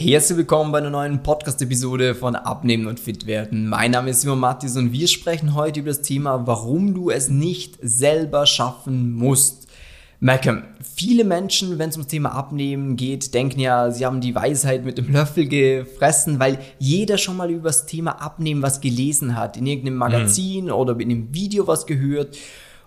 [0.00, 3.68] Herzlich willkommen bei einer neuen Podcast-Episode von Abnehmen und Fit werden.
[3.68, 7.28] Mein Name ist Simon Mattis und wir sprechen heute über das Thema, warum du es
[7.28, 9.66] nicht selber schaffen musst.
[10.20, 14.84] Malcolm, viele Menschen, wenn es ums Thema Abnehmen geht, denken ja, sie haben die Weisheit
[14.84, 19.56] mit dem Löffel gefressen, weil jeder schon mal über das Thema Abnehmen was gelesen hat,
[19.56, 19.98] in irgendeinem mhm.
[19.98, 20.72] Magazin mhm.
[20.74, 22.38] oder in einem Video was gehört.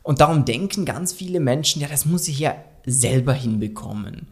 [0.01, 2.55] Und darum denken ganz viele Menschen, ja, das muss ich ja
[2.85, 4.29] selber hinbekommen.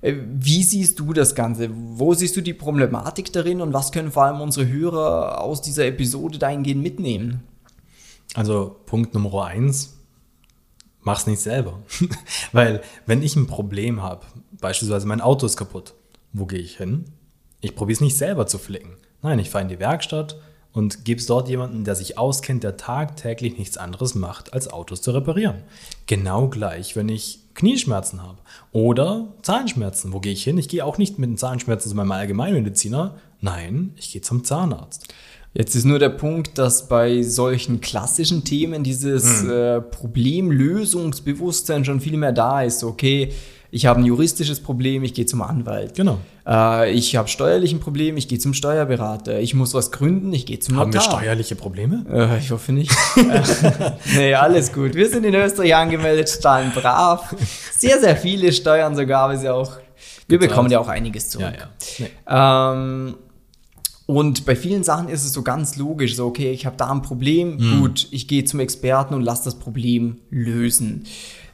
[0.00, 1.70] Äh, wie siehst du das Ganze?
[1.72, 5.86] Wo siehst du die Problematik darin und was können vor allem unsere Hörer aus dieser
[5.86, 7.42] Episode dahingehend mitnehmen?
[8.34, 9.96] Also Punkt Nummer eins,
[11.00, 11.80] mach's nicht selber.
[12.52, 14.26] Weil wenn ich ein Problem habe,
[14.60, 15.94] beispielsweise mein Auto ist kaputt,
[16.32, 17.06] wo gehe ich hin?
[17.60, 18.96] Ich probiere es nicht selber zu flicken.
[19.22, 20.40] Nein, ich fahre in die Werkstatt
[20.72, 25.02] und gebe es dort jemanden, der sich auskennt, der tagtäglich nichts anderes macht, als Autos
[25.02, 25.62] zu reparieren.
[26.06, 28.38] Genau gleich, wenn ich Knieschmerzen habe
[28.70, 30.12] oder Zahnschmerzen.
[30.12, 30.58] Wo gehe ich hin?
[30.58, 33.16] Ich gehe auch nicht mit den Zahnschmerzen zu meinem Allgemeinmediziner.
[33.40, 35.12] Nein, ich gehe zum Zahnarzt.
[35.54, 39.50] Jetzt ist nur der Punkt, dass bei solchen klassischen Themen dieses hm.
[39.50, 42.84] äh, Problemlösungsbewusstsein schon viel mehr da ist.
[42.84, 43.32] Okay,
[43.70, 45.94] ich habe ein juristisches Problem, ich gehe zum Anwalt.
[45.94, 46.18] Genau.
[46.46, 49.40] Äh, ich habe steuerlich ein Problem, ich gehe zum Steuerberater.
[49.40, 51.04] Ich muss was gründen, ich gehe zum Haben Notar.
[51.04, 52.04] Haben wir steuerliche Probleme?
[52.10, 52.90] Äh, ich hoffe nicht.
[54.16, 54.94] nee, alles gut.
[54.94, 57.34] Wir sind in Österreich angemeldet, zahlen brav.
[57.76, 59.72] Sehr, sehr viele Steuern sogar, aber ja auch,
[60.28, 61.54] wir bekommen ja auch einiges zurück.
[61.54, 61.98] Ja, ja.
[61.98, 63.06] Nee.
[63.06, 63.14] Ähm,
[64.10, 67.02] und bei vielen Sachen ist es so ganz logisch, so okay, ich habe da ein
[67.02, 67.80] Problem, mhm.
[67.82, 71.04] gut, ich gehe zum Experten und lass das Problem lösen.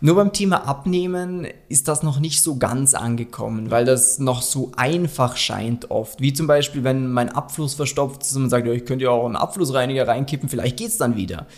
[0.01, 4.71] Nur beim Thema Abnehmen ist das noch nicht so ganz angekommen, weil das noch so
[4.77, 6.21] einfach scheint oft.
[6.21, 9.11] Wie zum Beispiel, wenn mein Abfluss verstopft ist und man sagt, ja, ich könnte ja
[9.11, 11.49] auch einen Abflussreiniger reinkippen, vielleicht geht's dann wieder.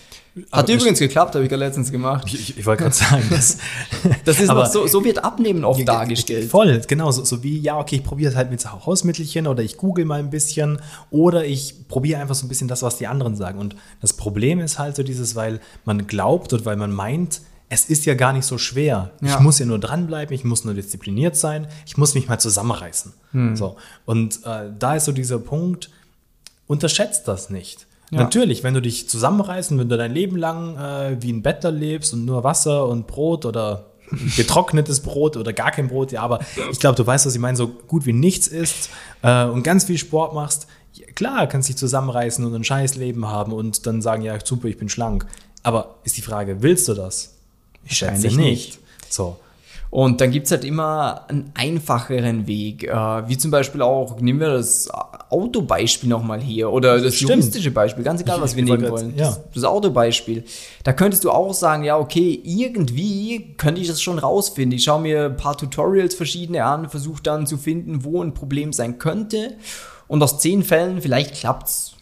[0.52, 2.24] Hat übrigens geklappt, habe ich gerade letztens gemacht.
[2.26, 3.56] Ich, ich, ich wollte gerade sagen, das,
[4.26, 6.50] das ist noch so, so wird Abnehmen oft ja, dargestellt.
[6.50, 9.78] Voll, genau, so, so wie, ja, okay, ich probiere es halt mit Hausmittelchen oder ich
[9.78, 10.78] google mal ein bisschen
[11.10, 13.58] oder ich probiere einfach so ein bisschen das, was die anderen sagen.
[13.58, 17.86] Und das Problem ist halt so dieses, weil man glaubt und weil man meint, es
[17.86, 19.12] ist ja gar nicht so schwer.
[19.22, 19.34] Ja.
[19.34, 23.12] Ich muss ja nur dranbleiben, ich muss nur diszipliniert sein, ich muss mich mal zusammenreißen.
[23.32, 23.56] Hm.
[23.56, 23.76] So.
[24.04, 25.91] Und äh, da ist so dieser Punkt,
[26.66, 27.86] unterschätzt das nicht.
[28.11, 28.21] Ja.
[28.21, 32.15] Natürlich, wenn du dich zusammenreißen, wenn du dein Leben lang äh, wie ein Bettler lebst
[32.15, 33.87] und nur Wasser und Brot oder
[34.37, 36.39] getrocknetes Brot oder gar kein Brot, ja, aber
[36.71, 38.91] ich glaube, du weißt, was ich meine, so gut wie nichts isst
[39.22, 40.69] äh, und ganz viel Sport machst,
[41.17, 44.78] klar, kannst dich zusammenreißen und ein scheiß Leben haben und dann sagen, ja, super, ich
[44.78, 45.27] bin schlank.
[45.62, 47.34] Aber ist die Frage, willst du das?
[47.84, 48.37] Ich schätze nicht.
[48.37, 48.78] nicht.
[49.09, 49.37] So.
[49.96, 52.92] Und dann gibt es halt immer einen einfacheren Weg, äh,
[53.28, 54.90] wie zum Beispiel auch, nehmen wir das
[55.30, 57.30] Autobeispiel nochmal hier oder das Stimmt.
[57.30, 59.16] juristische Beispiel, ganz egal, was wir nehmen grad, wollen.
[59.16, 59.28] Ja.
[59.28, 60.44] Das, das Autobeispiel.
[60.84, 64.76] Da könntest du auch sagen, ja, okay, irgendwie könnte ich das schon rausfinden.
[64.76, 68.74] Ich schaue mir ein paar Tutorials verschiedene an, versuche dann zu finden, wo ein Problem
[68.74, 69.54] sein könnte.
[70.08, 71.95] Und aus zehn Fällen, vielleicht klappt es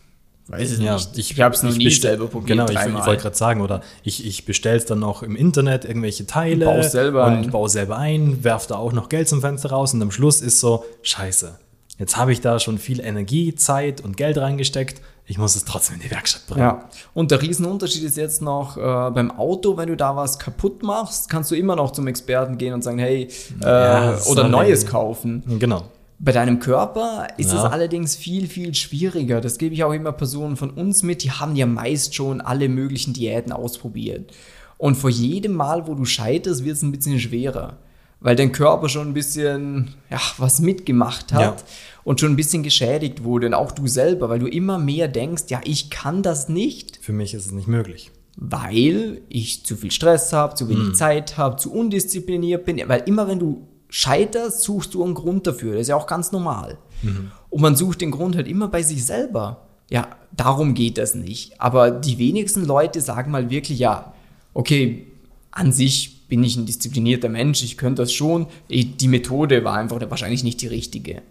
[0.46, 1.16] Weiß ich ja, nicht.
[1.16, 2.48] Ich, habe es noch nie selber probiert.
[2.48, 5.86] Genau, ich, ich wollte gerade sagen, oder ich, ich bestelle es dann noch im Internet,
[5.86, 6.66] irgendwelche Teile.
[6.66, 7.50] Baue selber und ein.
[7.50, 10.60] baue selber ein, werfe da auch noch Geld zum Fenster raus und am Schluss ist
[10.60, 11.58] so, scheiße.
[11.98, 15.00] Jetzt habe ich da schon viel Energie, Zeit und Geld reingesteckt.
[15.26, 16.60] Ich muss es trotzdem in die Werkstatt bringen.
[16.60, 16.88] Ja.
[17.14, 18.80] Und der Riesenunterschied ist jetzt noch äh,
[19.10, 22.74] beim Auto, wenn du da was kaputt machst, kannst du immer noch zum Experten gehen
[22.74, 23.28] und sagen, hey,
[23.62, 25.42] äh, ja, oder Neues kaufen.
[25.58, 25.84] Genau.
[26.18, 29.40] Bei deinem Körper ist es allerdings viel, viel schwieriger.
[29.40, 32.68] Das gebe ich auch immer Personen von uns mit, die haben ja meist schon alle
[32.68, 34.32] möglichen Diäten ausprobiert.
[34.78, 37.78] Und vor jedem Mal, wo du scheiterst, wird es ein bisschen schwerer.
[38.20, 41.66] Weil dein Körper schon ein bisschen ja, was mitgemacht hat ja.
[42.04, 43.48] und schon ein bisschen geschädigt wurde.
[43.48, 46.98] Und auch du selber, weil du immer mehr denkst, ja, ich kann das nicht.
[47.02, 50.94] Für mich ist es nicht möglich weil ich zu viel Stress habe, zu wenig hm.
[50.94, 52.82] Zeit habe, zu undiszipliniert bin.
[52.86, 55.74] Weil immer wenn du scheiterst, suchst du einen Grund dafür.
[55.74, 56.78] Das ist ja auch ganz normal.
[57.02, 57.30] Mhm.
[57.48, 59.68] Und man sucht den Grund halt immer bei sich selber.
[59.88, 61.60] Ja, darum geht das nicht.
[61.60, 64.12] Aber die wenigsten Leute sagen mal wirklich, ja,
[64.52, 65.06] okay,
[65.52, 68.48] an sich bin ich ein disziplinierter Mensch, ich könnte das schon.
[68.68, 71.22] Die Methode war einfach wahrscheinlich nicht die richtige.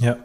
[0.00, 0.16] Ja.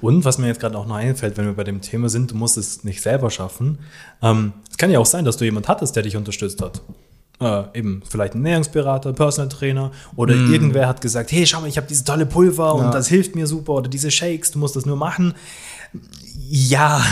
[0.00, 2.36] Und was mir jetzt gerade auch noch einfällt, wenn wir bei dem Thema sind, du
[2.36, 3.80] musst es nicht selber schaffen.
[4.22, 6.80] Ähm, es kann ja auch sein, dass du jemand hattest, der dich unterstützt hat
[7.40, 10.52] äh, eben vielleicht ein Ernährungsberater, Personal Trainer oder mm.
[10.52, 12.70] irgendwer hat gesagt, hey, schau mal, ich habe dieses tolle Pulver ja.
[12.72, 15.34] und das hilft mir super oder diese Shakes, du musst das nur machen.
[16.48, 17.02] Ja,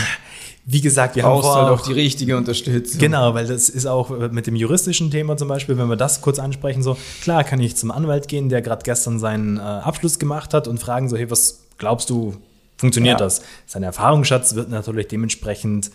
[0.71, 2.99] wie gesagt, wir Brauchst haben halt auch die richtige Unterstützung.
[2.99, 6.37] Genau, weil das ist auch mit dem juristischen Thema zum Beispiel, wenn wir das kurz
[6.37, 10.53] ansprechen, so klar kann ich zum Anwalt gehen, der gerade gestern seinen äh, Abschluss gemacht
[10.53, 12.35] hat und fragen so, hey, was glaubst du,
[12.77, 13.25] funktioniert ja.
[13.25, 13.41] das?
[13.65, 15.89] Sein Erfahrungsschatz wird natürlich dementsprechend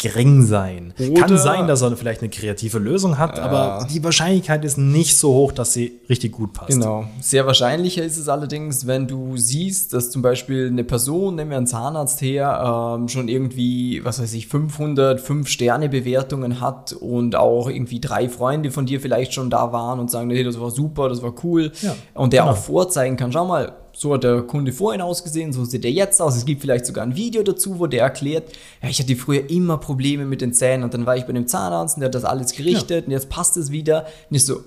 [0.00, 0.94] gering sein.
[0.98, 5.16] Oder- Kann sein, dass er vielleicht eine kreative Lösung hat, aber die Wahrscheinlichkeit ist nicht
[5.16, 6.70] so hoch, dass sie richtig gut passt.
[6.70, 7.04] Genau.
[7.20, 11.58] Sehr wahrscheinlicher ist es allerdings, wenn du siehst, dass zum Beispiel eine Person, nehmen wir
[11.58, 18.00] einen Zahnarzt her, ähm, schon irgendwie, was weiß ich, 500 5-Sterne-Bewertungen hat und auch irgendwie
[18.00, 21.22] drei Freunde von dir vielleicht schon da waren und sagen, hey, das war super, das
[21.22, 21.72] war cool.
[21.82, 22.52] Ja, und der genau.
[22.52, 26.20] auch vorzeigen kann, schau mal, so hat der Kunde vorhin ausgesehen, so sieht er jetzt
[26.20, 26.36] aus.
[26.36, 28.52] Es gibt vielleicht sogar ein Video dazu, wo der erklärt,
[28.82, 31.46] ja, ich hatte früher immer Probleme mit den Zähnen und dann war ich bei dem
[31.46, 34.06] Zahnarzt und der hat das alles gerichtet und jetzt passt es wieder.
[34.30, 34.62] Und ich so,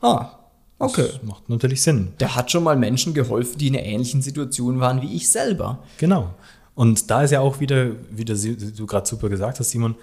[0.00, 0.30] ah,
[0.78, 1.08] okay.
[1.12, 2.12] Das macht natürlich Sinn.
[2.20, 5.78] Der hat schon mal Menschen geholfen, die in einer ähnlichen Situation waren wie ich selber.
[5.98, 6.34] Genau.
[6.74, 9.94] Und da ist ja auch wieder, wie du, gerade super gesagt hast, Simon,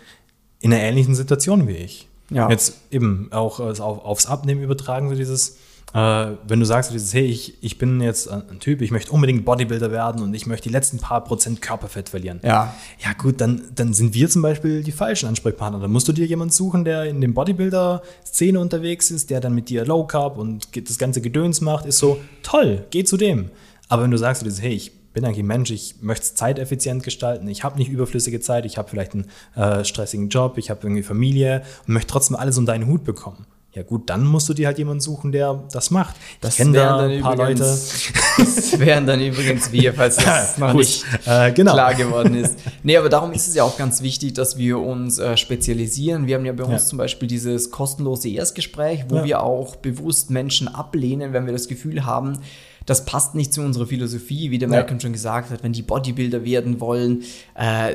[0.59, 2.07] in einer ähnlichen Situation wie ich.
[2.29, 2.49] Ja.
[2.49, 5.57] Jetzt eben auch auf, aufs Abnehmen übertragen, so dieses,
[5.93, 9.91] wenn du sagst, dieses, hey, ich, ich bin jetzt ein Typ, ich möchte unbedingt Bodybuilder
[9.91, 12.39] werden und ich möchte die letzten paar Prozent Körperfett verlieren.
[12.43, 12.73] Ja.
[12.97, 15.79] Ja, gut, dann, dann sind wir zum Beispiel die falschen Ansprechpartner.
[15.79, 19.69] Dann musst du dir jemanden suchen, der in dem Bodybuilder-Szene unterwegs ist, der dann mit
[19.69, 23.51] dir Low Carb und das ganze Gedöns macht, ist so, toll, geh zu dem.
[23.87, 27.03] Aber wenn du sagst, dieses, hey, ich bin eigentlich ein Mensch, ich möchte es zeiteffizient
[27.03, 30.81] gestalten, ich habe nicht überflüssige Zeit, ich habe vielleicht einen äh, stressigen Job, ich habe
[30.83, 33.45] irgendwie Familie und möchte trotzdem alles unter einen Hut bekommen.
[33.75, 36.15] Ja gut, dann musst du dir halt jemanden suchen, der das macht.
[36.47, 37.63] ich kenne da wären ein paar Leute.
[38.37, 41.73] Das wären dann übrigens wir, falls das noch nicht Äh, genau.
[41.73, 42.55] klar geworden ist.
[42.81, 46.25] Nee, aber darum ist es ja auch ganz wichtig, dass wir uns äh, spezialisieren.
[46.27, 46.87] Wir haben ja bei uns Ja.
[46.87, 49.23] zum Beispiel dieses kostenlose Erstgespräch, wo Ja.
[49.23, 52.39] wir auch bewusst Menschen ablehnen, wenn wir das Gefühl haben,
[52.87, 54.75] das passt nicht zu unserer Philosophie, wie der Ja.
[54.77, 57.21] Malcolm schon gesagt hat, wenn die Bodybuilder werden wollen,
[57.55, 57.93] äh,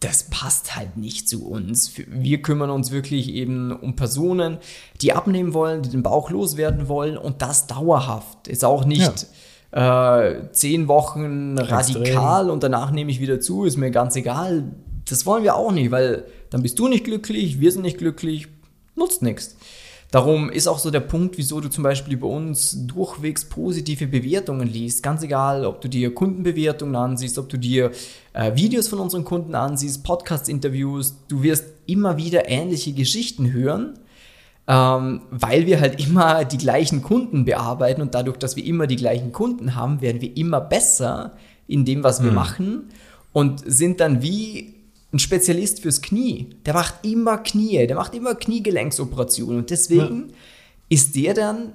[0.00, 1.92] das passt halt nicht zu uns.
[2.08, 4.56] Wir kümmern uns wirklich eben um Personen,
[5.02, 8.48] die abnehmen wollen, die den Bauch loswerden wollen und das dauerhaft.
[8.48, 9.26] Ist auch nicht
[9.72, 14.64] äh, zehn Wochen radikal und danach nehme ich wieder zu, ist mir ganz egal.
[15.06, 18.48] Das wollen wir auch nicht, weil dann bist du nicht glücklich, wir sind nicht glücklich,
[18.96, 19.56] nutzt nichts.
[20.10, 24.66] Darum ist auch so der Punkt, wieso du zum Beispiel bei uns durchwegs positive Bewertungen
[24.66, 25.04] liest.
[25.04, 27.92] Ganz egal, ob du dir Kundenbewertungen ansiehst, ob du dir
[28.32, 31.14] äh, Videos von unseren Kunden ansiehst, Podcast-Interviews.
[31.28, 34.00] Du wirst immer wieder ähnliche Geschichten hören,
[34.66, 38.96] ähm, weil wir halt immer die gleichen Kunden bearbeiten und dadurch, dass wir immer die
[38.96, 41.36] gleichen Kunden haben, werden wir immer besser
[41.68, 42.88] in dem, was wir machen
[43.32, 44.79] und sind dann wie
[45.12, 46.50] ein Spezialist fürs Knie.
[46.64, 50.32] Der macht immer Knie, der macht immer Kniegelenksoperationen und deswegen
[50.88, 51.72] ist der dann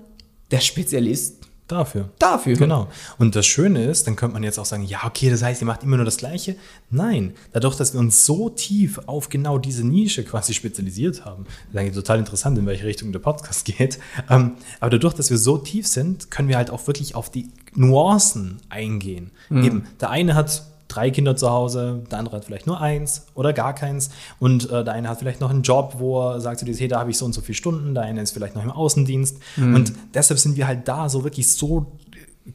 [0.52, 2.10] der Spezialist Dafür.
[2.20, 2.56] dafür.
[2.56, 2.90] Genau.
[3.18, 5.66] Und das Schöne ist, dann könnte man jetzt auch sagen, ja, okay, das heißt, ihr
[5.66, 6.56] macht immer nur das Gleiche.
[6.92, 11.78] Nein, dadurch, dass wir uns so tief auf genau diese Nische quasi spezialisiert haben, ist
[11.78, 13.98] eigentlich total interessant, in welche Richtung der Podcast geht.
[14.30, 17.50] Ähm, aber dadurch, dass wir so tief sind, können wir halt auch wirklich auf die
[17.74, 19.32] Nuancen eingehen.
[19.50, 23.54] Eben, der eine hat drei Kinder zu Hause, der andere hat vielleicht nur eins oder
[23.54, 24.10] gar keins
[24.40, 26.88] und äh, der eine hat vielleicht noch einen Job, wo er sagt so dieses, hey,
[26.88, 29.38] da habe ich so und so viele Stunden, der eine ist vielleicht noch im Außendienst.
[29.76, 31.88] Und deshalb sind wir halt da so wirklich so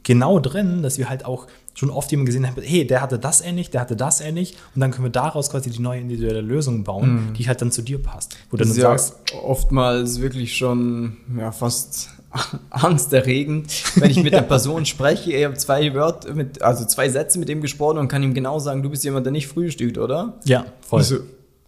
[0.03, 3.41] genau drin, dass wir halt auch schon oft jemanden gesehen haben, hey, der hatte das
[3.41, 6.85] ähnlich, der hatte das ähnlich und dann können wir daraus quasi die neue individuelle Lösung
[6.85, 8.37] bauen, die halt dann zu dir passt.
[8.51, 12.11] Wo Das dann ist ja sagst, oftmals wirklich schon ja, fast
[12.71, 15.33] angsterregend, wenn ich mit der Person spreche.
[15.33, 18.59] Ich habe zwei Wörter, mit, also zwei Sätze mit ihm gesprochen und kann ihm genau
[18.59, 20.39] sagen, du bist jemand, der nicht frühstückt, oder?
[20.45, 21.03] ja, voll.
[21.03, 21.17] So,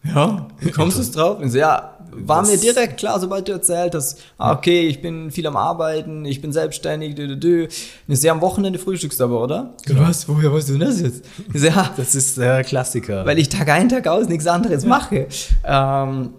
[0.05, 1.39] ja, wie kommst du drauf?
[1.43, 5.31] Ich so, ja, war mir direkt klar, sobald du erzählt hast, ah, okay, ich bin
[5.31, 7.63] viel am Arbeiten, ich bin selbstständig, dü, dü, dü.
[7.65, 7.71] Und
[8.15, 9.75] ich so, ja, am Wochenende frühstückst du aber, oder?
[9.87, 10.03] Genau.
[10.03, 10.29] Was?
[10.29, 11.25] Woher weißt du das jetzt?
[11.55, 13.25] Ja, Das ist der Klassiker.
[13.27, 15.27] weil ich Tag ein, Tag aus nichts anderes mache.
[15.65, 16.31] Ähm,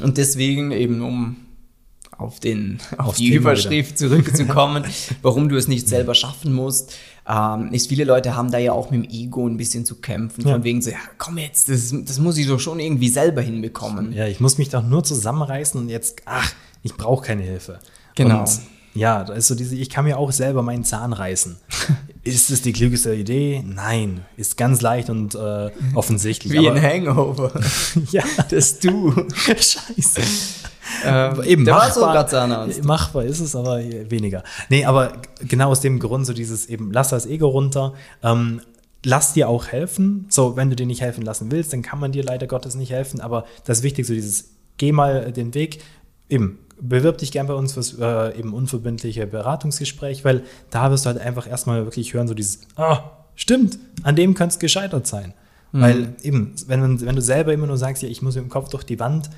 [0.00, 1.36] und deswegen eben, um
[2.22, 4.84] auf, den, auf die Thema Überschrift zurückzukommen,
[5.22, 6.94] warum du es nicht selber schaffen musst,
[7.28, 10.46] ähm, ist, viele Leute haben da ja auch mit dem Ego ein bisschen zu kämpfen,
[10.46, 10.54] Ja.
[10.54, 14.12] von wegen so, ja, komm jetzt, das, das muss ich doch schon irgendwie selber hinbekommen.
[14.12, 16.52] Ja, ich muss mich doch nur zusammenreißen und jetzt, ach,
[16.82, 17.78] ich brauche keine Hilfe.
[18.16, 18.40] Genau.
[18.40, 18.60] Und
[18.94, 21.56] ja, da ist so diese, ich kann mir auch selber meinen Zahn reißen.
[22.24, 23.64] ist es die klügste Idee?
[23.64, 24.20] Nein.
[24.36, 26.52] Ist ganz leicht und äh, offensichtlich.
[26.52, 27.52] Wie aber, ein Hangover.
[28.10, 29.14] ja, das du.
[29.46, 30.20] scheiße.
[31.04, 32.84] Ähm, Eben der machbar, Zahnarzt.
[32.84, 34.42] machbar ist es, aber weniger.
[34.68, 37.94] Nee, aber genau aus dem Grund, so dieses eben, lass das Ego runter.
[38.22, 38.60] Ähm,
[39.04, 40.26] lass dir auch helfen.
[40.28, 42.90] So, wenn du dir nicht helfen lassen willst, dann kann man dir leider Gottes nicht
[42.92, 43.20] helfen.
[43.20, 45.82] Aber das Wichtigste, dieses, geh mal den Weg,
[46.28, 51.10] eben, bewirb dich gern bei uns fürs äh, eben unverbindliche Beratungsgespräch, weil da wirst du
[51.10, 55.34] halt einfach erstmal wirklich hören, so dieses, ah, stimmt, an dem könnte es gescheitert sein.
[55.74, 58.68] Weil eben, wenn, wenn du selber immer nur sagst, ja, ich muss mit dem Kopf
[58.68, 59.30] durch die Wand,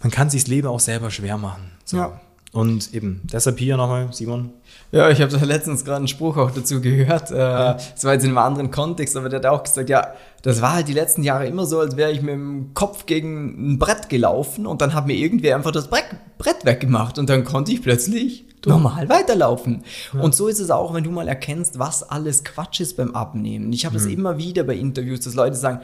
[0.00, 1.70] man kann sich das Leben auch selber schwer machen.
[1.84, 1.96] So.
[1.96, 2.20] Ja.
[2.54, 4.50] Und eben, deshalb hier nochmal, Simon.
[4.92, 7.32] Ja, ich habe da letztens gerade einen Spruch auch dazu gehört.
[7.32, 10.62] Äh, das war jetzt in einem anderen Kontext, aber der hat auch gesagt, ja, das
[10.62, 13.78] war halt die letzten Jahre immer so, als wäre ich mit dem Kopf gegen ein
[13.80, 16.04] Brett gelaufen und dann hat mir irgendwer einfach das Brett,
[16.38, 19.82] Brett weggemacht und dann konnte ich plötzlich normal weiterlaufen.
[20.12, 20.20] Ja.
[20.20, 23.72] Und so ist es auch, wenn du mal erkennst, was alles Quatsch ist beim Abnehmen.
[23.72, 24.12] Ich habe es mhm.
[24.12, 25.80] immer wieder bei Interviews, dass Leute sagen,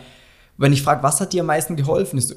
[0.56, 2.36] wenn ich frage, was hat dir am meisten geholfen, ist ja,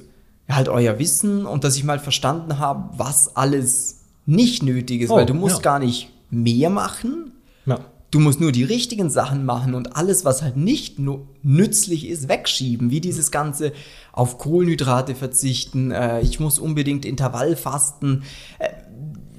[0.50, 5.15] halt euer Wissen und dass ich mal verstanden habe, was alles nicht nötig ist, oh,
[5.15, 5.62] weil du musst ja.
[5.62, 7.31] gar nicht mehr machen.
[7.65, 7.79] Ja.
[8.12, 11.00] Du musst nur die richtigen Sachen machen und alles, was halt nicht
[11.41, 12.91] nützlich ist, wegschieben.
[12.91, 13.73] Wie dieses ganze
[14.12, 18.23] auf Kohlenhydrate verzichten, äh, ich muss unbedingt Intervall fasten.
[18.59, 18.69] Äh,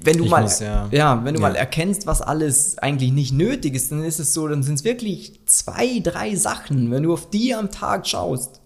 [0.03, 0.87] wenn du ich mal, muss, ja.
[0.91, 1.23] ja.
[1.23, 1.47] wenn du ja.
[1.47, 4.83] mal erkennst, was alles eigentlich nicht nötig ist, dann ist es so, dann sind es
[4.83, 6.91] wirklich zwei, drei Sachen.
[6.91, 8.59] Wenn du auf die am Tag schaust,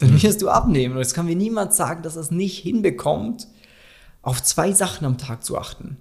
[0.00, 0.22] dann mhm.
[0.22, 0.96] wirst du abnehmen.
[0.96, 3.46] Und es kann mir niemand sagen, dass er es nicht hinbekommt,
[4.22, 5.96] auf zwei Sachen am Tag zu achten.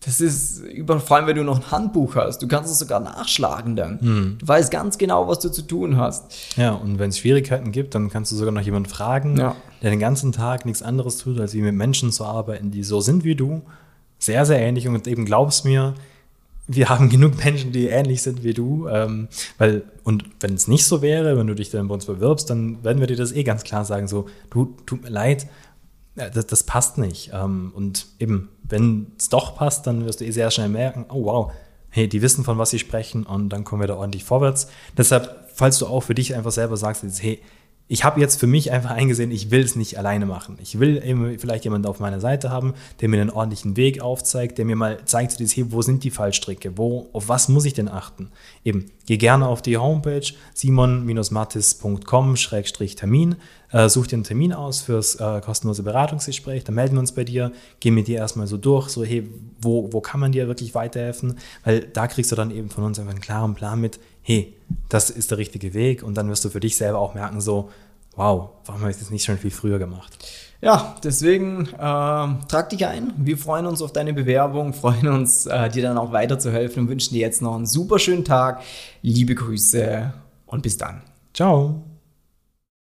[0.00, 2.40] Das ist über, vor allem, wenn du noch ein Handbuch hast.
[2.40, 4.00] Du kannst es sogar nachschlagen dann.
[4.00, 4.38] Hm.
[4.38, 6.56] Du weißt ganz genau, was du zu tun hast.
[6.56, 9.56] Ja, und wenn es Schwierigkeiten gibt, dann kannst du sogar noch jemanden fragen, ja.
[9.82, 13.00] der den ganzen Tag nichts anderes tut, als wie mit Menschen zu arbeiten, die so
[13.00, 13.62] sind wie du.
[14.20, 14.86] Sehr, sehr ähnlich.
[14.86, 15.94] Und eben glaubst mir,
[16.68, 18.86] wir haben genug Menschen, die ähnlich sind wie du.
[18.88, 22.48] Ähm, weil, und wenn es nicht so wäre, wenn du dich dann bei uns bewirbst,
[22.50, 25.48] dann werden wir dir das eh ganz klar sagen: so, du, tut mir leid,
[26.14, 27.30] das, das passt nicht.
[27.32, 31.24] Ähm, und eben, wenn es doch passt, dann wirst du eh sehr schnell merken, oh
[31.24, 31.52] wow,
[31.88, 34.68] hey, die wissen, von was sie sprechen und dann kommen wir da ordentlich vorwärts.
[34.96, 37.40] Deshalb, falls du auch für dich einfach selber sagst, hey,
[37.88, 40.58] ich habe jetzt für mich einfach eingesehen, ich will es nicht alleine machen.
[40.60, 44.58] Ich will eben vielleicht jemanden auf meiner Seite haben, der mir einen ordentlichen Weg aufzeigt,
[44.58, 45.40] der mir mal zeigt,
[45.72, 48.28] wo sind die Fallstricke, wo, auf was muss ich denn achten?
[48.62, 53.36] Eben, geh gerne auf die Homepage simon-mattis.com-termin,
[53.70, 57.24] äh, such dir einen Termin aus fürs äh, kostenlose Beratungsgespräch, dann melden wir uns bei
[57.24, 59.26] dir, gehen mit dir erstmal so durch, so hey,
[59.60, 61.38] wo, wo kann man dir wirklich weiterhelfen?
[61.64, 64.54] Weil da kriegst du dann eben von uns einfach einen klaren Plan mit, hey,
[64.90, 67.70] das ist der richtige Weg und dann wirst du für dich selber auch merken, so,
[68.14, 70.18] wow, warum habe ich das nicht schon viel früher gemacht?
[70.60, 73.14] Ja, deswegen äh, trag dich ein.
[73.16, 77.14] Wir freuen uns auf deine Bewerbung, freuen uns, äh, dir dann auch weiterzuhelfen und wünschen
[77.14, 78.60] dir jetzt noch einen super schönen Tag.
[79.00, 80.12] Liebe Grüße
[80.46, 81.00] und bis dann.
[81.32, 81.87] Ciao.